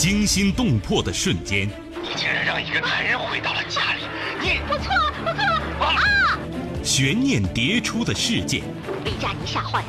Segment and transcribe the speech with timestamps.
[0.00, 1.68] 惊心动魄的瞬间，
[2.00, 4.00] 你竟然让一个男人回到了家里！
[4.40, 5.86] 你我错了，我错了！
[5.86, 6.38] 啊！
[6.82, 8.62] 悬念迭出的事件，
[9.04, 9.86] 李佳妮吓坏了，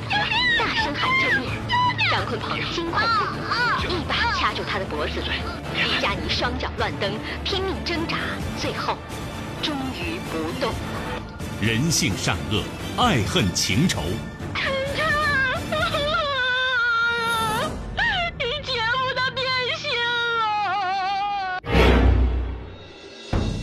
[0.60, 1.50] 大声喊救命！
[2.12, 5.14] 张坤鹏惊恐不已，一把掐住他的脖子。
[5.76, 7.14] 李佳妮双脚乱蹬，
[7.46, 8.18] 拼命挣扎，
[8.60, 8.98] 最后
[9.62, 10.74] 终于不动。
[11.62, 12.66] 人性善恶，
[13.02, 14.04] 爱恨情仇。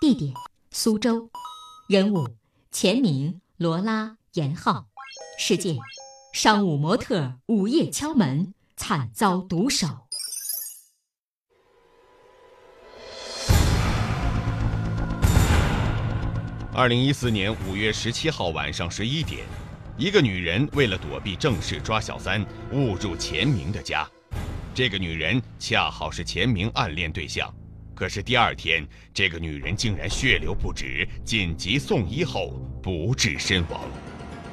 [0.00, 0.32] 地点：
[0.70, 1.28] 苏州，
[1.88, 2.28] 人物：
[2.70, 4.86] 钱明、罗拉、严浩，
[5.36, 5.76] 事件：
[6.32, 9.88] 商务模特午夜敲门，惨遭毒手。
[16.72, 19.44] 二零一四年五月十七号晚上十一点，
[19.96, 24.08] 一个女人为了躲避正式抓小三，误入钱明的家。
[24.72, 27.52] 这个女人恰好是钱明暗恋对象。
[27.98, 33.80] 可是第二天，这个女人竟然血流不止，紧急送医后不治身亡。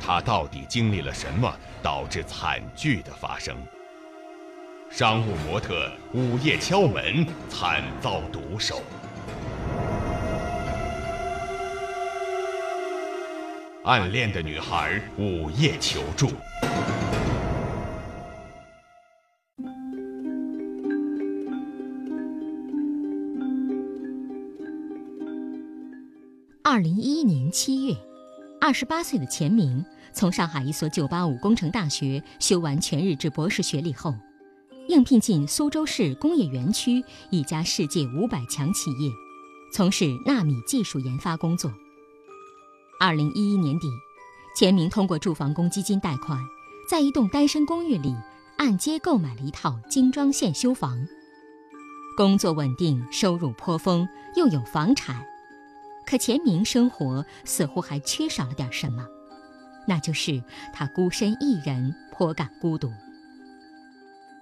[0.02, 3.56] 她到底经历了什么，导致惨剧的发生？
[4.90, 8.82] 商务模特午夜敲门，惨遭毒手。
[13.84, 16.32] 暗恋的女孩午夜求助。
[26.76, 27.96] 二零一一年七月，
[28.60, 34.14] 二十八岁的钱明从上海一所九八五工程大学修完全日制博士学历后，
[34.90, 39.10] 应聘进苏州市工业园区一家世界五百强企业，
[39.72, 41.72] 从事纳米技术研发工作。
[43.00, 43.88] 二零一一年底，
[44.54, 46.38] 钱明通过住房公积金贷款，
[46.90, 48.14] 在一栋单身公寓里
[48.58, 51.08] 按揭购买了一套精装现修房，
[52.18, 55.26] 工作稳定，收入颇丰，又有房产。
[56.06, 59.08] 可钱明生活似乎还缺少了点什么，
[59.88, 60.44] 那就是
[60.74, 62.92] 他孤身一人，颇感孤独。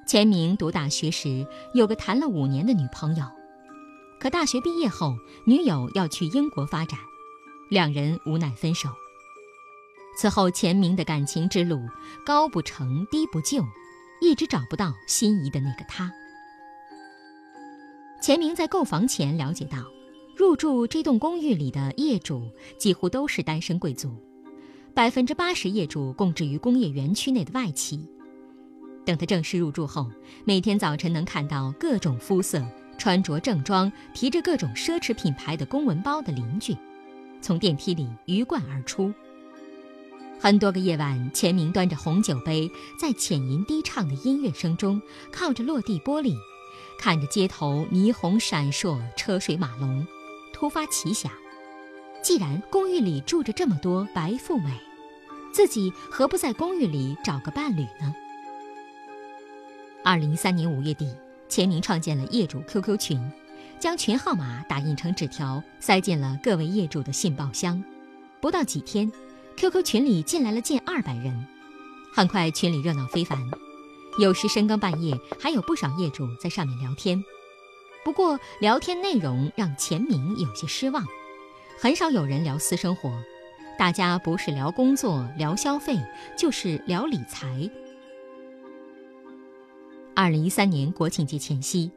[0.06, 3.26] 钱明读大学时有个谈了五年的女朋友，
[4.20, 5.16] 可大学毕业后，
[5.46, 7.00] 女友要去英国发展，
[7.70, 8.90] 两人无奈分手。
[10.18, 11.80] 此后，钱明的感情之路
[12.26, 13.64] 高不成低不就，
[14.22, 16.12] 一直找不到心仪的那个他。
[18.22, 19.78] 钱明在购房前了解到。
[20.36, 24.10] 入住这栋公寓里的业主几乎都是单身贵族，
[24.94, 28.00] 百分之八十业主供职于工业园区内的外企。
[29.06, 30.10] 等他正式入住后，
[30.44, 32.66] 每天早晨能看到各种肤色、
[32.98, 36.76] 穿着正装、提着各种奢侈品牌的公文包的邻居，
[37.40, 39.14] 从电梯里鱼贯而出。
[40.40, 45.00] 很多个夜晚，钱明端着红酒杯，在浅吟低唱的音乐声中，
[45.32, 46.36] 靠着落地玻璃，
[46.98, 50.06] 看着街头霓虹闪烁、车水马龙。
[50.64, 51.30] 突发奇想，
[52.22, 54.72] 既然公寓里住着这么多白富美，
[55.52, 58.16] 自己何不在公寓里找个伴侣呢？
[60.06, 61.14] 二零一三年五月底，
[61.50, 63.32] 钱明创建了业主 QQ 群，
[63.78, 67.84] 将群号码打印成纸条，塞进了各位业主的信报箱。
[68.40, 69.12] 不到几天
[69.58, 71.46] ，QQ 群里进来了近二百人，
[72.14, 73.38] 很快群里热闹非凡，
[74.18, 77.22] 有时深更半夜还有不少业主在上面聊天。
[78.04, 81.06] 不过，聊天内容让钱明有些失望，
[81.80, 83.10] 很少有人聊私生活，
[83.80, 85.98] 大家不是聊工作、聊消费，
[86.38, 87.70] 就是聊理财。
[90.16, 91.90] 二零一三年国庆节前夕，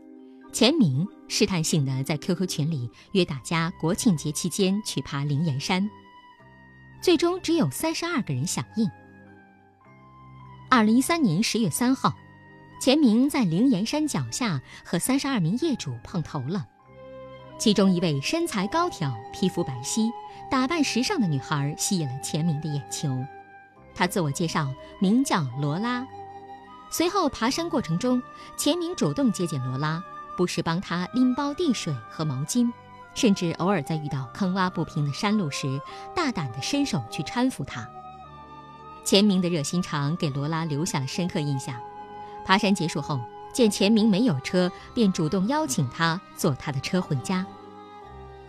[0.53, 5.91] 钱明试探性的在 QQ 群里约大家国庆节期间去爬灵岩山，
[7.03, 8.89] 最终只有三十二个人响应。
[10.71, 12.15] 二零一三年十月三号。
[12.79, 16.67] 钱明在灵岩山脚下和三十二名业主碰头了，
[17.59, 20.11] 其中一位身材高挑、皮肤白皙、
[20.51, 23.25] 打扮时尚的女孩吸引了钱明的眼球。
[23.95, 26.07] 她自我介绍，名叫罗拉。
[26.91, 28.23] 随后爬山过程中，
[28.57, 30.03] 钱明主动接近罗拉，
[30.37, 32.71] 不时帮她拎包递水和毛巾，
[33.15, 35.81] 甚至偶尔在遇到坑洼不平的山路时，
[36.15, 37.89] 大胆地伸手去搀扶她。
[39.03, 41.75] 钱明的热心肠给罗拉留下了深刻印象。
[42.47, 43.21] 爬山结束后，
[43.53, 47.45] 见钱明没有车，便主动邀请他坐他的车回家。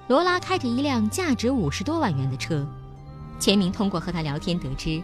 [0.08, 2.64] 罗拉开着一辆价值五十多万元的车，
[3.40, 5.02] 钱明通过和他聊天得知，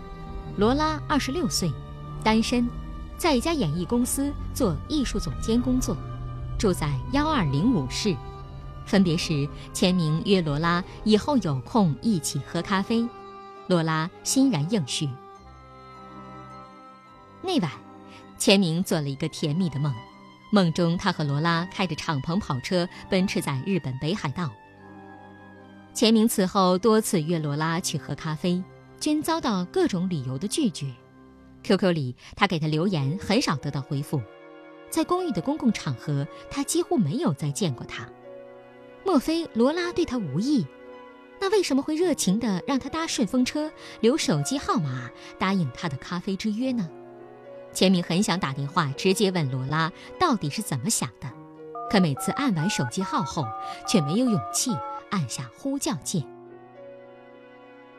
[0.58, 1.74] 罗拉二十六岁，
[2.24, 2.70] 单身，
[3.18, 5.98] 在一家演艺公司做艺术总监工作，
[6.60, 8.16] 住在幺二零五室。
[8.86, 13.10] 分别时，钱明约罗拉以后有空一起喝咖啡，
[13.66, 15.10] 罗拉欣然应许。
[17.42, 17.72] 那晚。
[18.44, 19.96] 钱明做了一个甜蜜的梦，
[20.52, 24.52] 梦中他和罗拉开着敞篷跑车奔驰在日本北海道。
[25.94, 28.62] 钱明此后多次约罗拉去喝咖啡，
[29.00, 30.88] 均遭到各种理由的拒绝。
[31.64, 34.22] QQ 里他给他留言很少得到回复，
[34.90, 38.06] 在公寓的公共场合他几乎没有再见过他。
[39.06, 40.68] 莫非罗拉对他无意？
[41.40, 45.10] 那为什么会热情地让他搭顺风车，留手机号码，
[45.40, 46.90] 答应他的咖啡之约呢？
[47.74, 51.28] 钱明很想打电话直接问罗拉到底是怎么想的，
[51.90, 53.46] 可每次按完手机号后，
[53.88, 54.72] 却没有勇气
[55.10, 56.24] 按下呼叫键。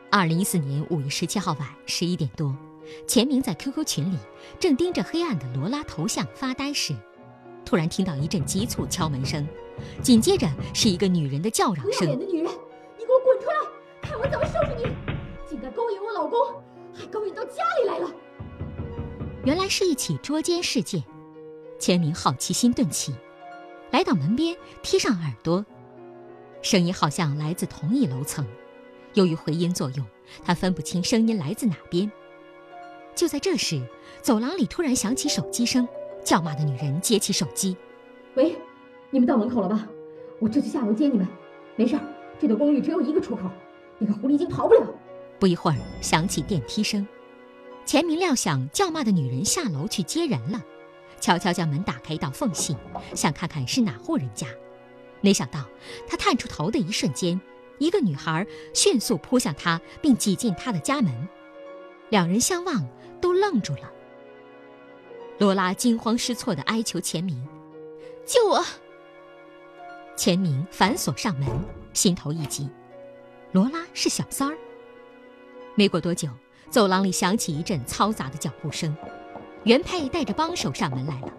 [0.09, 2.55] 二零一四年五月十七号晚十一点多，
[3.05, 4.17] 钱明在 QQ 群里
[4.59, 6.95] 正盯着黑暗的罗拉头像发呆时，
[7.65, 9.45] 突然听到一阵急促敲门声，
[10.01, 12.51] 紧接着是一个女人的叫嚷声：“不要脸的女人，
[12.97, 14.95] 你给我滚出来，看我怎么收拾你！
[15.49, 16.39] 竟敢勾引我老公，
[16.93, 18.09] 还勾引到家里来了！”
[19.45, 21.03] 原来是一起捉奸事件，
[21.77, 23.13] 千明好奇心顿起，
[23.91, 25.63] 来到门边贴上耳朵，
[26.63, 28.43] 声音好像来自同一楼层。
[29.13, 30.03] 由于回音作用，
[30.43, 32.11] 他分不清声音来自哪边。
[33.13, 33.79] 就在这时，
[34.19, 35.87] 走廊里突然响起手机声，
[36.23, 37.77] 叫骂的女人接起手机
[38.33, 38.57] ：“喂，
[39.11, 39.87] 你们到门口了吧？
[40.39, 41.27] 我这就下楼接你们。
[41.75, 42.01] 没事儿，
[42.39, 43.43] 这栋公寓只有一个出口，
[43.99, 44.87] 那个狐狸精跑不了。”
[45.39, 47.07] 不一会儿，响起电梯声。
[47.85, 50.61] 钱明料想叫骂的女人下楼去接人了，
[51.21, 52.75] 悄悄将门打开一道缝隙，
[53.13, 54.47] 想看看是哪户人家。
[55.21, 55.65] 没想到
[56.07, 57.39] 他探出头的一瞬间，
[57.77, 61.27] 一个女孩迅速扑向他，并挤进他的家门。
[62.09, 62.87] 两人相望，
[63.21, 63.91] 都愣住了。
[65.37, 67.47] 罗拉惊慌失措地哀求钱明
[68.25, 68.63] ：“救我！”
[70.17, 71.47] 钱明反锁上门，
[71.93, 72.69] 心头一急。
[73.51, 74.57] 罗拉是小三儿。
[75.75, 76.29] 没过多久。
[76.69, 78.95] 走廊里响起一阵嘈杂的脚步声，
[79.63, 81.31] 原配带着帮手上门来了，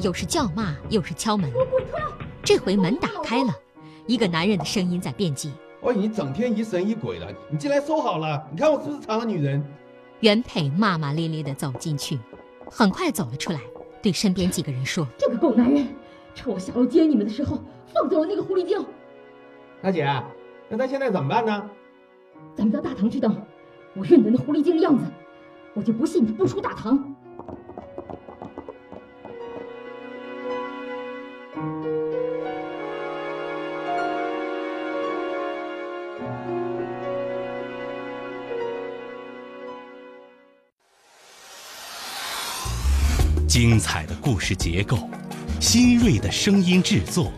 [0.00, 1.50] 又是叫骂又是敲门。
[2.42, 3.54] 这回门打开了，
[4.06, 5.50] 一个男人的声音在辩解
[5.82, 8.44] ：“喂，你整天疑神疑鬼的，你进来收好了。
[8.50, 9.62] 你看我是不是藏了女人？”
[10.20, 12.18] 原配骂骂咧咧地走进去，
[12.70, 13.60] 很快走了出来，
[14.02, 15.86] 对身边几个人说：“这个狗男人，
[16.34, 17.62] 趁我下楼接你们的时候
[17.92, 18.84] 放走了那个狐狸精。”
[19.80, 20.04] 大姐，
[20.68, 21.70] 那他现在怎么办呢？
[22.56, 23.40] 咱们到大堂去等。
[23.98, 25.04] 我认得那狐狸精的样子，
[25.74, 26.96] 我就不信他不出大堂。
[43.48, 44.96] 精彩的故事结构，
[45.58, 47.32] 新锐的声音制作。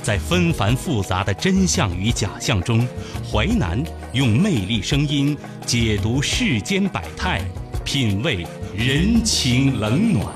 [0.00, 2.86] 在纷繁复杂的真相与假象中，
[3.24, 3.80] 淮南
[4.12, 5.36] 用魅力声音
[5.72, 7.40] 解读世间百态，
[7.82, 8.46] 品味
[8.76, 10.26] 人情冷暖。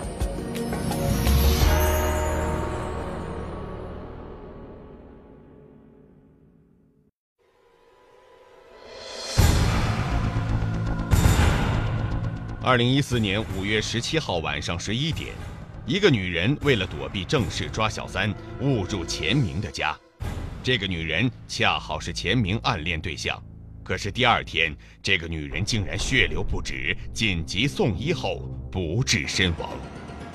[12.63, 15.35] 二零一四年五月十七号晚上十一点。
[15.85, 19.95] 一个女人为了躲避正式抓小三，误入钱明的家。
[20.63, 23.39] 这个女人恰好是钱明暗恋对象。
[23.87, 28.39] 可是第二天，这个女人竟然血流不止，紧急送医后
[28.69, 29.71] 不治身亡。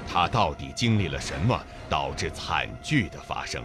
[0.07, 3.61] 她到底经历了什么，导致惨剧的发生？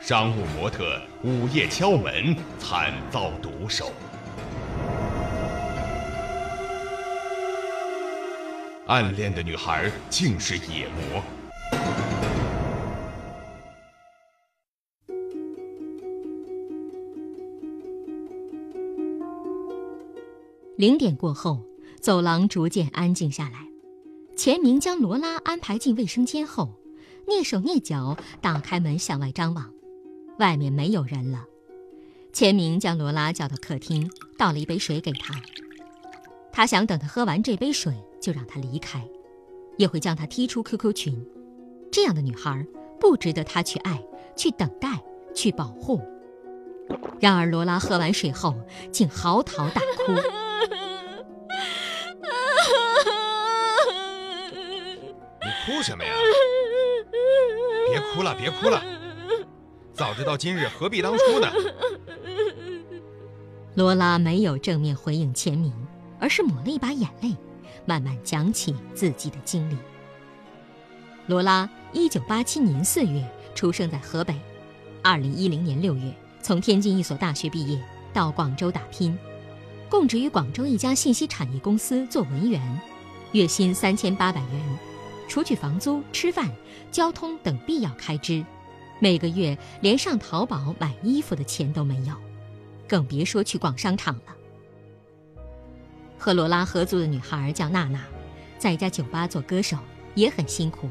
[0.00, 3.92] 商务模特午夜敲门，惨遭毒手。
[8.86, 11.43] 暗恋的女孩竟是野魔。
[20.84, 21.64] 零点过后，
[21.98, 23.66] 走廊逐渐安静下来。
[24.36, 26.74] 钱明将罗拉安排进卫生间后，
[27.26, 29.72] 蹑手蹑脚打开门向外张望，
[30.38, 31.46] 外面没有人了。
[32.34, 35.40] 钱明将罗拉叫到客厅，倒了一杯水给她。
[36.52, 37.94] 他想等他喝完这杯水。
[38.20, 39.06] 就让他离开，
[39.76, 41.26] 也会将他踢出 QQ 群。
[41.92, 42.66] 这样的女孩
[42.98, 44.02] 不值得他去爱、
[44.34, 45.02] 去等待、
[45.34, 46.00] 去保护。
[47.20, 48.54] 然而罗拉喝完水后
[48.90, 50.43] 竟嚎啕大哭。
[55.84, 56.10] 什么呀？
[57.90, 58.82] 别哭了，别哭了。
[59.92, 61.46] 早知道今日，何必当初呢？
[63.74, 65.70] 罗拉没有正面回应钱明，
[66.18, 67.36] 而是抹了一把眼泪，
[67.84, 69.76] 慢慢讲起自己的经历。
[71.26, 73.22] 罗拉，一九八七年四月
[73.54, 74.34] 出生在河北，
[75.02, 77.78] 二零一零年六月从天津一所大学毕业，
[78.10, 79.18] 到广州打拼，
[79.90, 82.80] 供职于广州一家信息产业公司做文员，
[83.32, 84.78] 月薪三千八百元，
[85.28, 86.50] 除去房租、吃饭、
[86.90, 88.44] 交通等必要开支，
[88.98, 92.14] 每个月连上淘宝买衣服的钱都没有。
[92.86, 94.36] 更别说去逛商场了。
[96.18, 98.04] 和罗拉合租的女孩叫娜娜，
[98.58, 99.78] 在一家酒吧做歌手，
[100.14, 100.88] 也很辛苦。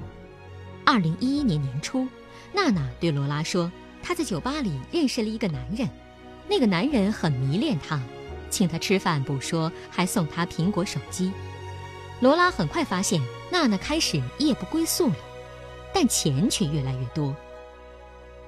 [0.86, 2.08] 二零一一年年初，
[2.52, 3.72] 娜娜对罗拉说，
[4.02, 5.88] 她在酒吧里认识了一个男人，
[6.50, 8.02] 那个男人很迷恋她，
[8.50, 11.32] 请她吃饭不说，还送她苹果手机。
[12.24, 15.16] 罗拉很快发现，娜娜开始夜不归宿了，
[15.94, 17.36] 但钱却越来越多。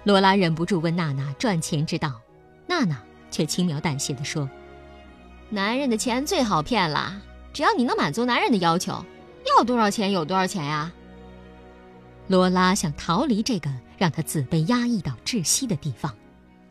[0.05, 2.22] 罗拉忍不住问娜娜赚钱之道，
[2.67, 2.98] 娜娜。
[3.32, 4.50] 却轻描淡写的说
[5.51, 9.03] ：“男人的钱最好骗了，只要你能满足男人的要求，
[9.58, 10.89] 要多少钱有多少钱呀。”
[12.29, 16.15] 罗拉想逃离这个让她自卑压抑到窒息的地方，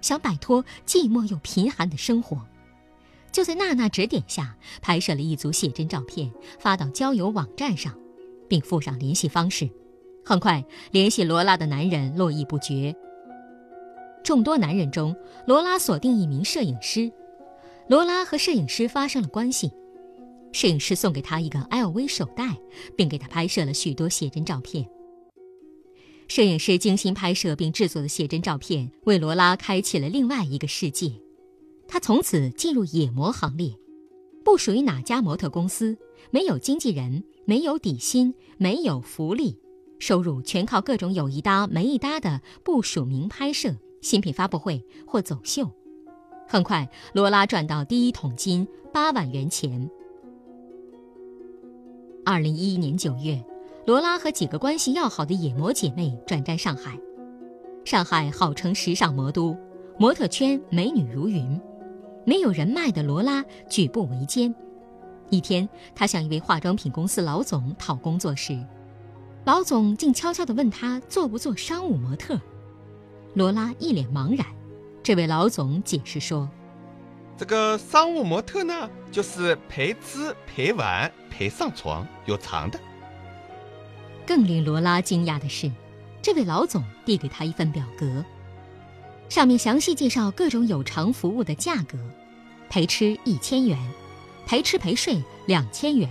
[0.00, 2.40] 想摆脱寂寞又贫寒的生活，
[3.34, 7.92] 就在娜娜指点下，拍摄了一组写真照片，发到交友网站上，
[8.48, 9.68] 并附上联系方式。
[10.24, 12.94] 很快，联系罗拉的男人络绎不绝。
[14.22, 15.16] 众多男人中，
[15.48, 17.10] 罗拉锁定一名摄影师。
[17.88, 19.72] 罗拉和摄影师发生了关系，
[20.52, 22.56] 摄影师送给她一个 LV 手袋，
[22.96, 24.88] 并给她拍摄了许多写真照片。
[26.28, 31.10] 摄影师精心拍摄并制作的写真照片，为罗拉开启了另外一个世界。
[31.94, 33.72] 她从此进入野模行列，
[34.44, 35.96] 不属于哪家模特公司，
[36.32, 39.56] 没有经纪人，没有底薪，没有福利，
[40.00, 43.76] 收入全靠各种有一搭没一搭的不署名拍摄。
[44.02, 45.70] 新品发布会或走秀，
[46.48, 49.88] 很快罗拉赚到第一桶金八万元钱。
[52.24, 53.40] 二零一一年九月，
[53.86, 56.98] 罗拉和几个关系要好的野模姐妹转战上海。
[57.84, 59.56] 上海号称时尚魔都，
[59.96, 61.56] 模特圈美女如云，
[62.24, 64.54] 没有人脉的罗拉举步维艰。
[65.30, 68.58] 一天，她向一位化妆品公司老总讨工作时，
[69.44, 72.40] 老总竟悄悄地问她做不做商务模特。
[73.34, 74.46] 罗拉一脸茫然，
[75.02, 76.48] 这位老总解释说
[77.36, 82.78] ：“这个商务模特呢，就是陪吃、陪玩、陪上床，有偿的。”
[84.26, 85.70] 更令罗拉惊讶的是，
[86.22, 88.24] 这位老总递给她一份表格，
[89.28, 91.98] 上面详细介绍各种有偿服务的价格：
[92.68, 93.78] 陪吃一千元，
[94.46, 96.08] 陪吃陪睡两千元，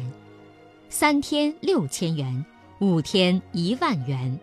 [0.89, 2.46] 三天六千元，
[2.79, 4.38] 五天一万元。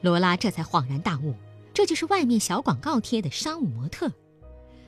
[0.00, 1.34] 罗拉这才恍然大悟。
[1.74, 4.12] 这就是外面小广告贴的商务模特，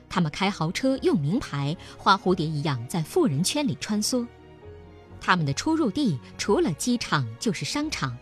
[0.07, 4.23] 他们开豪车、用名牌，花蝴蝶一样在富人圈里穿梭。
[5.19, 8.15] 他们的出入地除了机场就是商场，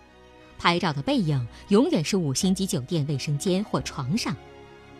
[0.57, 4.33] 拍照的背影永远是五星级酒店卫生间或床上。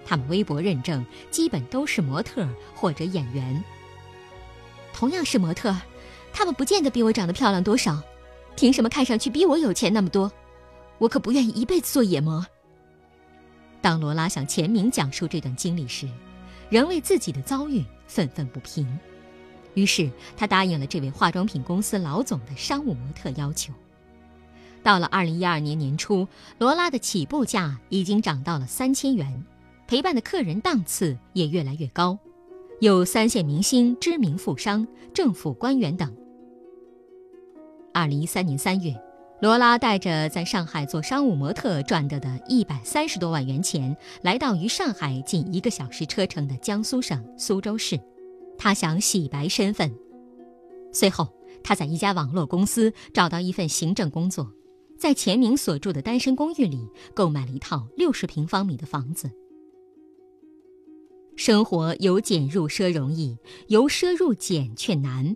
[0.06, 3.64] 他们微博认证基本都是模特或者演员。
[4.94, 5.76] 同样是模特，
[6.32, 8.02] 他们不见得比我长得漂亮多少，
[8.56, 10.32] 凭什么看上去比我有钱那么多？
[11.00, 12.46] 我可不愿意一辈子做野模。
[13.82, 16.08] 当罗拉向钱明讲述这段经历时，
[16.70, 18.88] 仍为自己的遭遇愤愤不平。
[19.74, 23.74] 于是，他答应了这位化妆品公司老总的商务模特要求。
[24.84, 26.28] 到了二零一二年年初，
[26.60, 29.44] 罗拉的起步价已经涨到了三千元，
[29.88, 32.18] 陪伴的客人档次也越来越高，
[32.80, 36.16] 有三线明星、知名富商、政府官员等。
[37.94, 38.96] 二零一三年三月。
[39.42, 48.00] 罗拉带着在上海做商务模特赚得的一百三十多万元钱，来到与上海仅一个小时车程的江苏省苏州市。
[48.58, 49.94] 他想洗白身份。
[50.94, 51.28] 随后，
[51.62, 54.50] 他在一家网络公司找到一份行政工作，
[54.98, 59.30] 在钱明所住的单身公寓里购买了一套六十平方米的房子。
[61.36, 63.38] 生活由俭入奢容易，
[63.68, 65.36] 由奢入俭却难。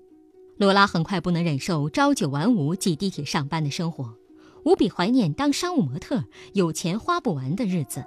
[0.57, 4.15] 罗拉很快不能忍受朝九晚五挤地铁上班的生活，
[4.63, 6.23] 无比怀念当商务模特
[6.53, 8.05] 有钱花不完的日子。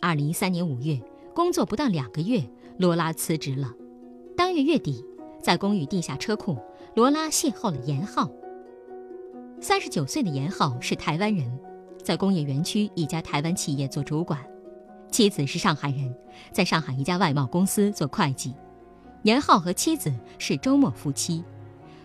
[0.00, 1.00] 二零一三年五月，
[1.34, 3.72] 工作不到两个月，罗拉辞职了。
[4.36, 5.04] 当月月底，
[5.40, 6.58] 在公寓地下车库，
[6.94, 8.30] 罗拉邂逅了严浩。
[9.60, 11.58] 三十九岁的严浩是台湾人，
[12.02, 14.40] 在工业园区一家台湾企业做主管，
[15.10, 16.14] 妻子是上海人，
[16.52, 18.54] 在上海一家外贸公司做会计。
[19.22, 21.44] 严浩和妻子是周末夫妻，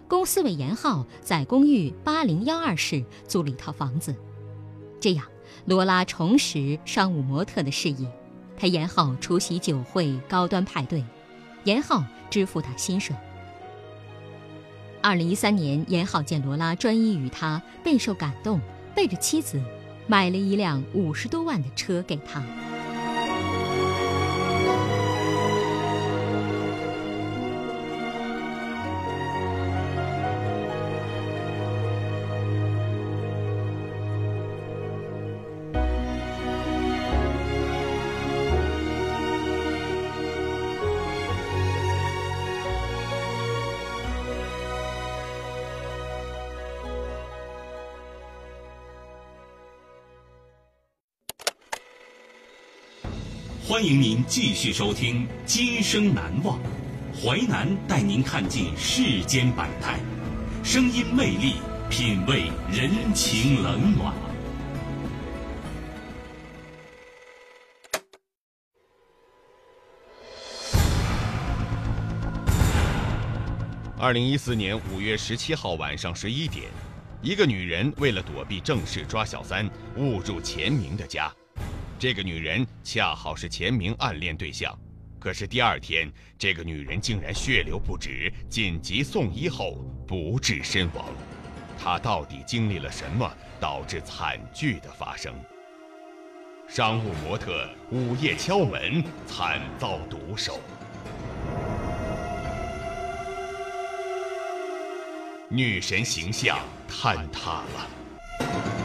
[0.08, 4.14] 公司为严浩在公寓八零幺二室租了一套房子。
[5.00, 5.26] 这样，
[5.66, 8.12] 罗拉重拾商务模特的事业，
[8.58, 11.04] 陪严浩出席酒会、高端派对，
[11.64, 13.16] 严浩支付他薪水。
[15.02, 18.60] 二零一三年，严浩见罗拉专一于他，备受感动，
[18.96, 19.62] 背着妻子，
[20.08, 22.44] 买了一辆五十多万的车给他。
[53.68, 56.60] 欢迎您继续收听《今生难忘》，
[57.20, 59.98] 淮南带您看尽世间百态，
[60.64, 61.56] 声音魅力，
[61.90, 64.14] 品味人情冷暖。
[73.98, 76.66] 二零一四年五月十七号晚上十一点，
[77.24, 79.68] 一个女人为了躲避正式抓小三，
[79.98, 81.34] 误入钱明的家。
[81.98, 84.78] 这个女人恰好是钱明暗恋对象，
[85.18, 89.76] 可是第二天，这个女人竟然血流不止，紧急送医后
[90.06, 91.06] 不治身亡。
[91.80, 95.34] 她到底经历了什么，导致惨剧的发生？
[96.68, 100.60] 商务模特午夜敲门，惨遭毒手。
[105.48, 106.60] 女神形象
[106.90, 108.85] 坍塌了。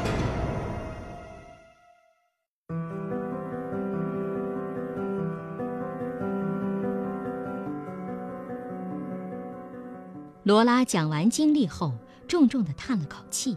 [10.51, 11.93] 罗拉讲完经历后，
[12.27, 13.57] 重重的叹了口气。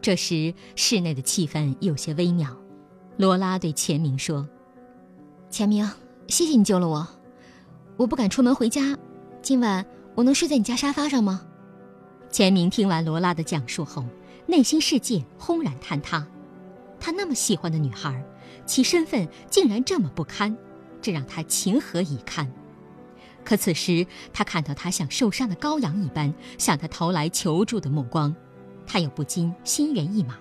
[0.00, 2.56] 这时，室内的气氛有些微妙。
[3.18, 4.48] 罗拉对钱明说
[5.52, 5.86] ：“钱明，
[6.28, 7.06] 谢谢你救了我。
[7.98, 8.96] 我不敢出门回家，
[9.42, 11.42] 今晚我能睡在你家沙发上吗？”
[12.32, 14.02] 钱明听完罗拉的讲述后，
[14.46, 16.26] 内心世界轰然坍塌。
[16.98, 18.24] 他那么喜欢的女孩，
[18.64, 20.56] 其身份竟然这么不堪，
[21.02, 22.50] 这让他情何以堪？
[23.44, 28.34] 可此时，他看到他像受伤的羔羊一般向他投来求助的目光，
[28.86, 30.38] 他又不禁心猿意马。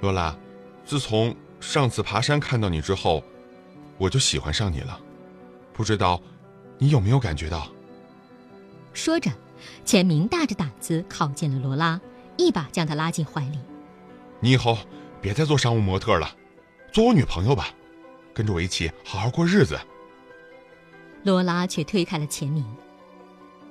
[0.00, 0.36] 罗拉，
[0.84, 3.22] 自从上次爬山看到你之后，
[3.96, 5.00] 我就喜欢上你了，
[5.72, 6.20] 不知道
[6.76, 7.68] 你有没有感觉到？
[8.92, 9.30] 说着，
[9.84, 12.00] 钱明大着胆子靠近了罗拉，
[12.36, 13.58] 一把将她拉进怀里。
[14.40, 14.78] 你以后
[15.20, 16.30] 别再做商务模特了，
[16.92, 17.68] 做我女朋友吧，
[18.34, 19.78] 跟着我一起好好过日子。
[21.22, 22.64] 罗拉却推开了钱明。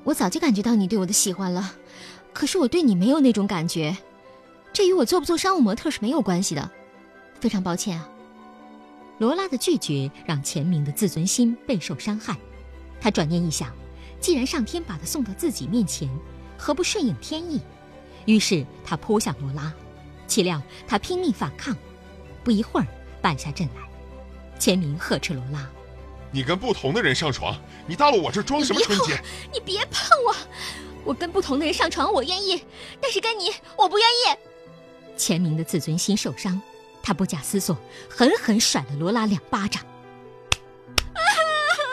[0.03, 1.73] 我早就感觉到你对我的喜欢了，
[2.33, 3.97] 可是我对你没有那种感觉，
[4.71, 6.71] 这与我做不做商务模特是没有关系的。
[7.39, 8.07] 非常抱歉啊。
[9.17, 12.38] 罗拉的拒绝让钱明的自尊心备受伤害。
[13.01, 13.71] 他转念一想，
[14.19, 16.10] 既然上天把他送到自己面前，
[16.57, 17.60] 何不顺应天意？
[18.25, 19.73] 于是他扑向罗拉，
[20.27, 21.75] 岂料他拼命反抗，
[22.43, 22.88] 不一会儿
[23.21, 23.81] 败下阵来。
[24.60, 25.67] 钱明呵斥罗拉。
[26.31, 29.19] 你跟不同的人上床，你到了我这装什么纯洁？
[29.53, 30.35] 你别碰我！
[31.05, 32.63] 我跟不同的人上床，我愿意，
[32.99, 34.37] 但是跟你，我不愿意。
[35.15, 36.61] 钱明的自尊心受伤，
[37.01, 37.77] 他不假思索，
[38.09, 39.81] 狠狠甩了罗拉两巴掌。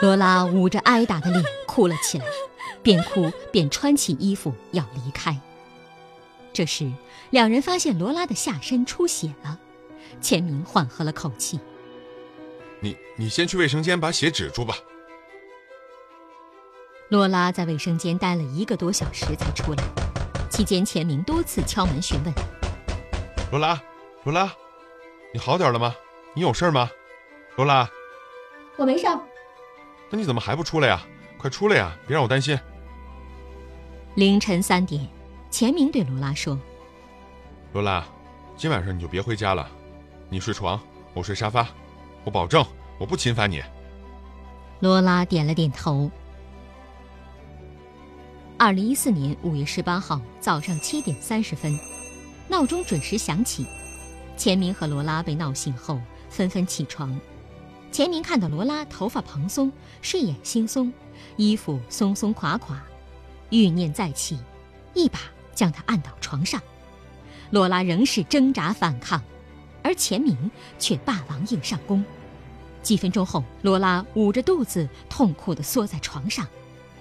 [0.03, 2.27] 罗拉捂着挨打的脸哭了起来，
[2.83, 5.41] 边哭边穿起衣服要离开。
[6.53, 6.93] 这时，
[7.31, 9.59] 两人发现罗拉的下身出血了，
[10.21, 11.61] 钱明缓和了口气。
[12.81, 14.75] 你你先去卫生间把血止住吧。
[17.09, 19.85] 罗拉在卫生间待了一个多小时才出来，
[20.51, 22.35] 期间钱明多次敲门询问。
[23.51, 23.81] 罗拉，
[24.25, 24.53] 罗拉，
[25.33, 25.95] 你好点了吗？
[26.35, 26.91] 你有事吗？
[27.57, 27.89] 罗拉，
[28.77, 29.07] 我没事。
[30.11, 31.07] 那你怎么还不出来呀？
[31.39, 31.95] 快出来呀！
[32.07, 32.59] 别让我担心。
[34.15, 35.07] 凌晨三点，
[35.51, 36.59] 钱明对罗拉说
[37.75, 38.03] ：“罗拉，
[38.57, 39.71] 今晚上你就别回家了，
[40.31, 40.81] 你睡床，
[41.13, 41.69] 我睡沙发。”
[42.25, 42.65] 我保证，
[42.99, 43.63] 我不侵犯你。
[44.81, 46.11] 罗拉点了点头。
[48.57, 51.79] 二零一四年五月十八号早上七点三十分，
[52.49, 53.67] 闹钟准时响起。
[54.37, 57.19] 钱明和罗拉被闹醒后，纷纷起床。
[57.93, 59.71] 钱明看到罗拉头发蓬松，
[60.03, 60.91] 睡眼惺忪，
[61.37, 62.83] 衣服松松垮垮，
[63.51, 64.39] 欲念再起，
[64.95, 65.21] 一把
[65.55, 66.61] 将她按倒床上。
[67.51, 69.23] 罗拉仍是挣扎反抗。
[69.85, 72.03] 而钱明却霸王硬上弓，
[72.83, 76.49] 几分钟后，罗拉捂着肚子，痛苦地缩在床上，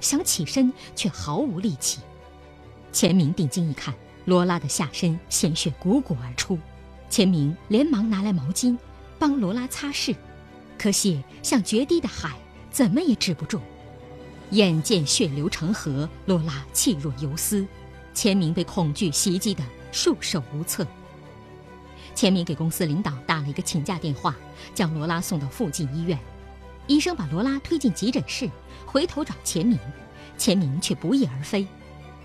[0.02, 2.02] 想起身却毫无力气。
[2.91, 6.60] 钱明定睛一看，罗拉的下身鲜血汩汩而出。
[7.10, 8.78] 钱明连忙拿来毛巾，
[9.17, 10.13] 帮罗拉擦拭，
[10.78, 12.38] 可血像决堤的海，
[12.69, 13.62] 怎么也止不住。
[14.50, 17.65] 眼见血流成河，罗拉气若游丝，
[18.13, 20.86] 钱明被恐惧袭击得束手无策。
[22.15, 24.36] 钱明给公司领导打了一个请假电话，
[24.73, 26.17] 将罗拉送到附近医院。
[26.88, 28.49] 医生把罗拉推进急诊室，
[28.86, 29.78] 回头找钱明，
[30.38, 31.67] 钱明却不翼而飞。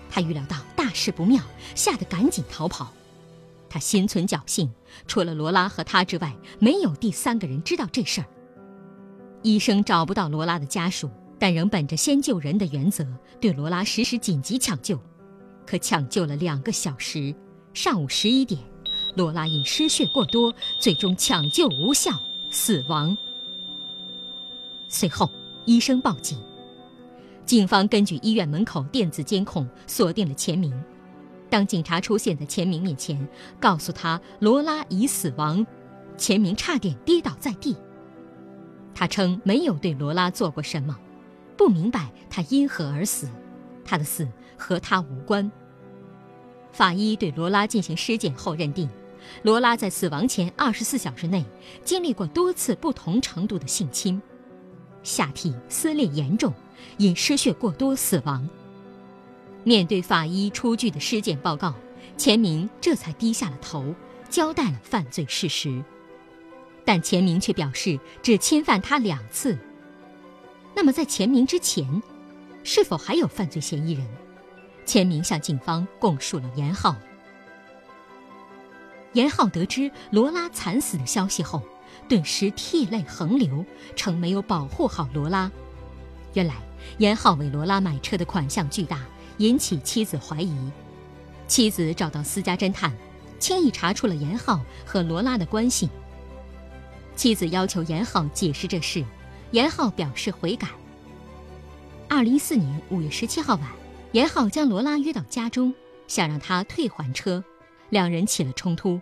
[0.09, 1.41] 他预料到大事不妙，
[1.75, 2.91] 吓得赶紧逃跑。
[3.69, 4.69] 他心存侥幸，
[5.07, 8.27] 除了罗拉和他之外，没有第三个人知道这事儿。
[9.43, 11.09] 医生找不到罗拉的家属。
[11.41, 13.07] 但仍本着先救人的原则，
[13.39, 14.99] 对罗拉实施紧急抢救。
[15.65, 17.33] 可抢救了两个小时，
[17.73, 18.59] 上午十一点，
[19.15, 22.11] 罗拉因失血过多，最终抢救无效
[22.51, 23.17] 死亡。
[24.87, 25.29] 随后，
[25.65, 26.37] 医生报警，
[27.45, 30.73] 警方根据医院门口电子监控锁定了钱明。
[31.49, 33.27] 当警察出现在钱明面前，
[33.59, 35.65] 告诉他罗拉已死亡，
[36.17, 37.75] 钱明差点跌倒在地。
[38.93, 40.97] 他称没有对罗拉做过什么。
[41.57, 43.27] 不明白他因何而死，
[43.83, 45.51] 他的死和他无关。
[46.79, 48.87] 法医对罗拉进行尸检后认定，
[49.43, 51.43] 罗拉在死亡前二十四小时内
[51.83, 54.21] 经历过多次不同程度的性侵，
[55.03, 56.53] 下体撕裂严重，
[56.95, 58.47] 因失血过多死亡。
[59.65, 61.75] 面对法医出具的尸检报告，
[62.15, 63.93] 钱明这才低下了头，
[64.29, 65.83] 交代了犯罪事实。
[66.85, 69.57] 但钱明却表示只侵犯他两次。
[70.73, 72.01] 那么，在钱明之前，
[72.63, 74.07] 是否还有犯罪嫌疑人？
[74.89, 76.95] 签名向警方供述了严浩。
[79.13, 81.61] 严浩得知罗拉惨死的消息后，
[82.07, 83.63] 顿时涕泪横流，
[83.95, 85.51] 称没有保护好罗拉。
[86.33, 86.55] 原来，
[86.97, 89.05] 严浩为罗拉买车的款项巨大，
[89.37, 90.57] 引起妻子怀疑。
[91.47, 92.91] 妻子找到私家侦探，
[93.37, 95.87] 轻易查出了严浩和罗拉的关系。
[97.15, 99.05] 妻子要求严浩解释这事。
[99.51, 100.67] 严浩表示悔改。
[102.07, 103.63] 二零一四年五月十七号晚，
[104.11, 105.73] 严浩将罗拉约到家中，
[106.07, 107.43] 想让她退还车，
[107.89, 108.99] 两人起了冲突。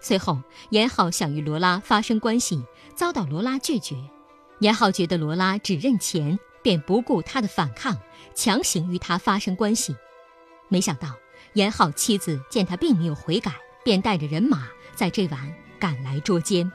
[0.00, 0.40] 随后，
[0.70, 2.64] 严浩想与罗拉发生关系，
[2.94, 3.96] 遭到罗拉拒绝。
[4.60, 7.98] 严浩觉得罗拉只认钱，便不顾他的反抗，
[8.34, 9.94] 强行与他发生关系。
[10.68, 11.14] 没想到，
[11.52, 13.52] 严浩妻子见他并没有悔改，
[13.84, 16.70] 便带着人马在这晚赶来捉奸。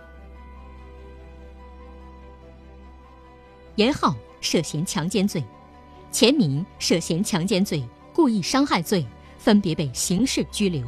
[3.76, 5.44] 严浩涉嫌强奸罪，
[6.12, 7.82] 钱明涉嫌强奸罪、
[8.13, 9.06] 故意伤害罪，
[9.38, 10.86] 分别被刑事拘留。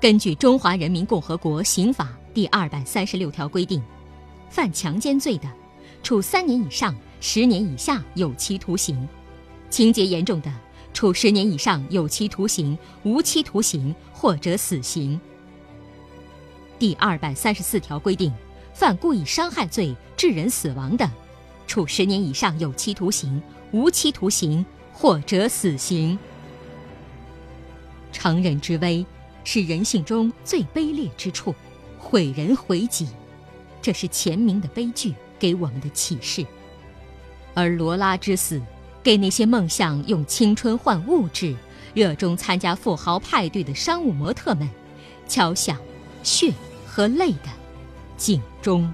[0.00, 3.80] 根据《中华人民共和国刑法》第二百三十六条规定，
[4.48, 5.48] 犯强奸罪的，
[6.02, 8.96] 处三年以上十年以下有期徒刑；
[9.70, 10.52] 情节严重的，
[10.92, 15.20] 处十年以上有期徒刑、无期徒刑或者死刑。
[16.78, 18.32] 第二百三十四条规定。
[18.72, 21.10] 犯故意伤害罪致人死亡的，
[21.70, 26.18] 处十年以上有期徒刑、无期徒刑或者死刑。
[28.10, 29.06] 成人之危
[29.44, 31.54] 是人性中最卑劣之处，
[31.96, 33.06] 毁人毁己，
[33.80, 36.44] 这是前明的悲剧给我们的启示。
[37.54, 38.60] 而罗拉之死，
[39.00, 41.54] 给那些梦想用青春换物质、
[41.94, 44.68] 热衷参加富豪派对的商务模特们，
[45.28, 45.78] 敲响
[46.24, 46.52] 血
[46.84, 47.48] 和泪的。
[48.16, 48.92] 警钟。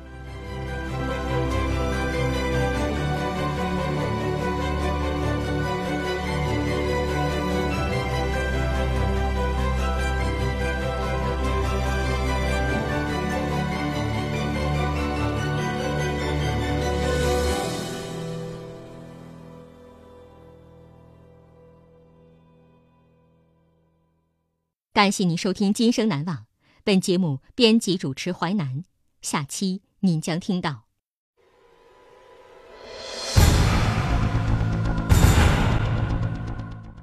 [24.97, 26.37] 感谢您收听《今生难忘》，
[26.83, 28.83] 本节目编辑主持淮南。
[29.21, 30.85] 下期您将听到。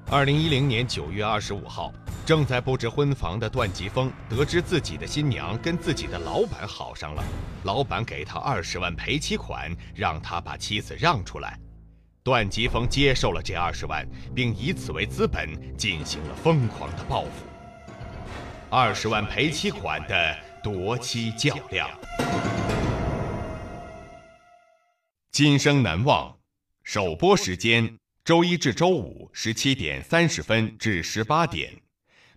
[0.10, 1.94] 二零一零年九月二十五号，
[2.26, 7.24] 正在布置婚房的段吉峰得知自己的新娘跟自己的老板好上了，
[7.64, 11.60] 老板给他二十万赔妻款，让他把妻子让出来。
[12.24, 14.04] 段吉峰接受了这二十万，
[14.34, 17.53] 并以此为资本进行了疯狂的报复。
[18.76, 20.36] 二十万赔妻款的。
[20.64, 21.88] 夺妻较量，
[25.32, 26.40] 今生难忘。
[26.82, 31.72] 首播时间：周一至周五十七点三十分至十八点，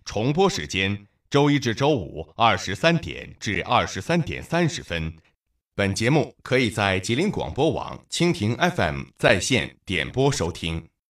[0.05, 5.11] 重播时间：周一至周五二十三点至二十三点三十分。
[5.73, 10.87] 本节目可以在吉林广播网、蜻蜓 FM 在线点播收听。